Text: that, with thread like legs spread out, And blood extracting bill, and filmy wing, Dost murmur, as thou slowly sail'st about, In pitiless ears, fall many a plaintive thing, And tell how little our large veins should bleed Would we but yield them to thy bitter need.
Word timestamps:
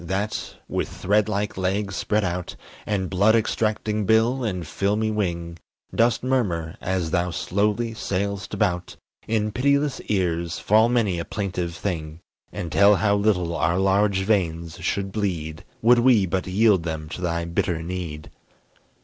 that, 0.03 0.55
with 0.67 0.89
thread 0.89 1.29
like 1.29 1.55
legs 1.57 1.95
spread 1.95 2.23
out, 2.23 2.55
And 2.87 3.07
blood 3.07 3.35
extracting 3.35 4.07
bill, 4.07 4.43
and 4.43 4.65
filmy 4.65 5.11
wing, 5.11 5.59
Dost 5.93 6.23
murmur, 6.23 6.75
as 6.81 7.11
thou 7.11 7.29
slowly 7.29 7.93
sail'st 7.93 8.51
about, 8.51 8.95
In 9.27 9.51
pitiless 9.51 10.01
ears, 10.07 10.57
fall 10.57 10.89
many 10.89 11.19
a 11.19 11.23
plaintive 11.25 11.75
thing, 11.75 12.19
And 12.51 12.71
tell 12.71 12.95
how 12.95 13.15
little 13.15 13.55
our 13.55 13.77
large 13.77 14.21
veins 14.21 14.79
should 14.81 15.11
bleed 15.11 15.63
Would 15.83 15.99
we 15.99 16.25
but 16.25 16.47
yield 16.47 16.81
them 16.81 17.07
to 17.09 17.21
thy 17.21 17.45
bitter 17.45 17.83
need. 17.83 18.31